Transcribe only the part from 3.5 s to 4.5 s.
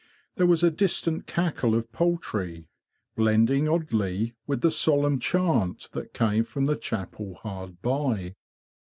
oddly